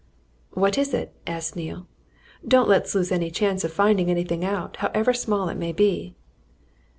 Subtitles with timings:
[0.55, 1.85] "What is it?" asked Neale.
[2.47, 6.15] "Don't let's lose any chance of finding anything out, however small it may be."